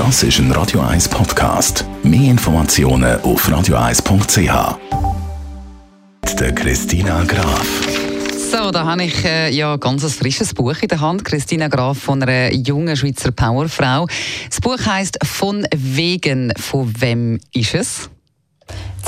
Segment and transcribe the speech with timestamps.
[0.00, 1.84] Das ist ein Radio 1 Podcast.
[2.02, 4.78] Mehr Informationen auf radio1.ch.
[6.38, 7.66] Der Christina Graf.
[8.50, 11.22] So, da habe ich äh, ja ganz ein frisches Buch in der Hand.
[11.26, 14.06] Christina Graf von einer jungen Schweizer Powerfrau.
[14.48, 16.54] Das Buch heißt Von wegen.
[16.56, 18.10] Von wem ist es?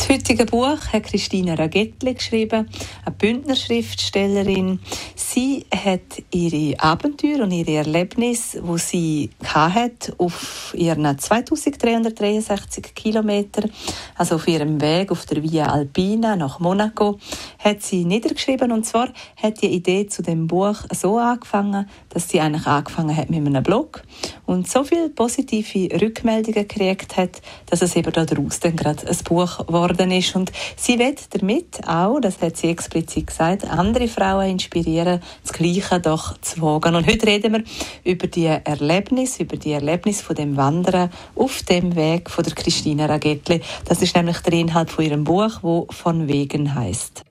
[0.03, 2.68] Das heutige Buch hat Christina Ragettli geschrieben,
[3.05, 4.80] eine Bündnerschriftstellerin.
[5.14, 6.00] Sie hat
[6.32, 13.68] ihre Abenteuer und ihre Erlebnisse, wo sie hat auf ihren 2363 Kilometer,
[14.17, 17.21] also auf ihrem Weg auf der Via Alpina nach Monaco,
[17.61, 18.73] hat sie niedergeschrieben.
[18.73, 19.09] Und zwar
[19.40, 23.62] hat die Idee zu dem Buch so angefangen, dass sie eigentlich angefangen hat mit einem
[23.62, 24.03] Blog
[24.46, 29.64] und so viele positive Rückmeldungen gekriegt hat, dass es eben daraus dann gerade ein Buch
[29.64, 30.35] geworden ist.
[30.35, 36.01] Und sie wird damit auch, das hat sie explizit gesagt, andere Frauen inspirieren, das Gleiche
[36.01, 36.95] doch zu wagen.
[36.95, 37.65] Und heute reden wir
[38.05, 43.06] über die Erlebnis, über die Erlebnis von dem Wandern auf dem Weg von der Christina
[43.06, 43.61] Ragettli.
[43.84, 47.25] Das ist nämlich der Inhalt von ihrem Buch, wo von Wegen heißt.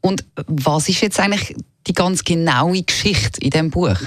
[0.00, 3.98] Und was ist jetzt eigentlich die ganz genaue Geschichte in dem Buch?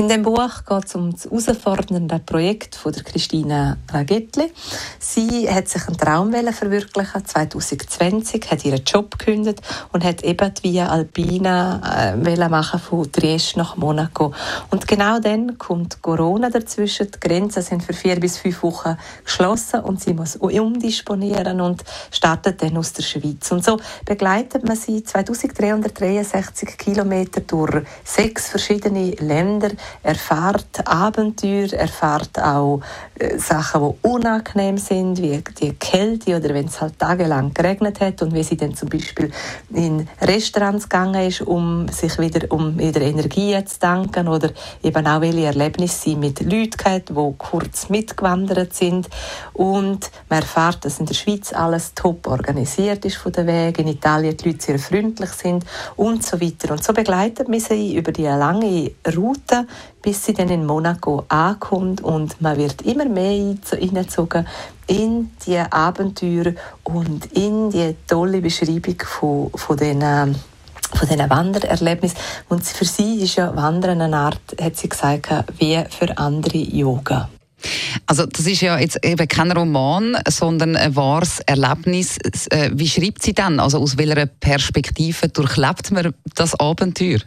[0.00, 4.50] In dem Buch geht es um das herausfordernde Projekt von der Christine Ragettli.
[4.98, 9.60] Sie hat sich einen Traum verwirklichen 2020, hat ihren Job gekündigt
[9.92, 14.32] und hat eben die Via Alpina äh, machen von Trieste nach Monaco.
[14.70, 17.10] Und genau dann kommt Corona dazwischen.
[17.10, 22.62] Die Grenzen sind für vier bis fünf Wochen geschlossen und sie muss umdisponieren und startet
[22.62, 23.52] dann aus der Schweiz.
[23.52, 29.68] Und so begleitet man sie 2363 Kilometer durch sechs verschiedene Länder,
[30.02, 32.80] erfahrt Abenteuer, erfahrt auch
[33.18, 38.22] äh, Sachen, die unangenehm sind, wie die Kälte oder wenn es halt tagelang geregnet hat
[38.22, 39.30] und wie sie dann zum Beispiel
[39.72, 44.50] in Restaurants gegangen ist, um sich wieder um wieder Energie zu danken oder
[44.82, 49.08] eben auch welche Erlebnisse sie mit Leuten hat, die kurz mitgewandert sind.
[49.52, 53.88] Und man erfahrt, dass in der Schweiz alles top organisiert ist von der Weg, in
[53.88, 55.64] Italien die Leute sehr freundlich sind
[55.96, 56.72] und so weiter.
[56.72, 59.66] Und so begleitet man sie über die lange Route
[60.02, 64.46] bis sie dann in Monaco ankommt und man wird immer mehr hineingezogen
[64.86, 66.54] in die Abenteuer
[66.84, 70.36] und in die tolle Beschreibung von, von diesen
[70.92, 72.18] von diesen Wandererlebnissen.
[72.48, 77.28] Und für sie ist ja Wandern eine Art, hat sie gesagt, wie für andere Yoga.
[78.06, 82.16] Also das ist ja jetzt eben kein Roman, sondern ein wahres Erlebnis.
[82.50, 83.60] Äh, wie schreibt sie dann?
[83.60, 87.20] Also aus welcher Perspektive durchlebt man das Abenteuer?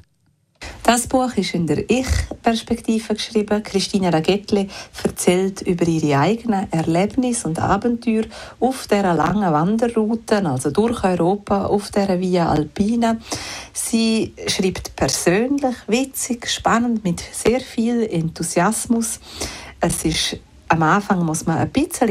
[0.84, 3.64] Das Buch ist in der Ich-Perspektive geschrieben.
[3.64, 4.68] Christina Ragettli
[5.04, 8.26] erzählt über ihre eigenen Erlebnisse und Abenteuer
[8.60, 13.18] auf dieser langen Wanderroute, also durch Europa, auf der Via Alpina.
[13.72, 19.20] Sie schreibt persönlich, witzig, spannend, mit sehr viel Enthusiasmus.
[19.80, 20.38] Es ist
[20.68, 22.08] am Anfang muss man ein bisschen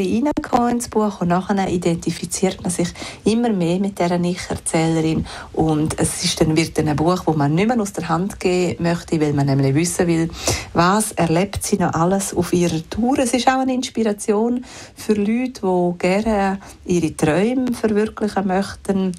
[0.71, 2.89] ins Buch und nachher identifiziert man sich
[3.25, 7.55] immer mehr mit dieser Ich-Erzählerin und es ist dann, wird dann ein Buch, wo man
[7.55, 10.31] nicht mehr aus der Hand geben möchte, weil man nämlich wissen will,
[10.73, 13.19] was erlebt sie noch alles auf ihrer Tour.
[13.19, 14.65] Es ist auch eine Inspiration
[14.95, 19.13] für Leute, die gerne ihre Träume verwirklichen möchten,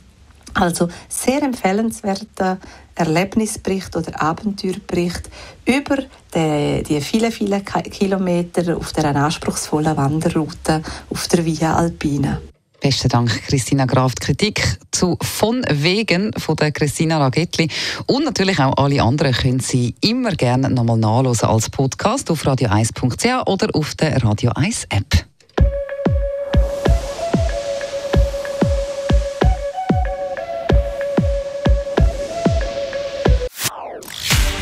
[0.53, 2.57] also sehr empfehlenswerter
[2.95, 5.29] Erlebnisbericht oder Abenteuerbericht
[5.65, 5.97] über
[6.33, 12.39] die, die vielen, vielen Kilometer auf der anspruchsvollen Wanderroute auf der Via Alpina.
[12.83, 14.13] Besten Dank, Christina Graf.
[14.15, 17.69] Die Kritik zu «Von wegen» von der Christina Ragettli
[18.07, 23.47] und natürlich auch alle anderen können Sie immer gerne nochmal nachlesen als Podcast auf radio1.ch
[23.47, 25.32] oder auf der Radio 1 App.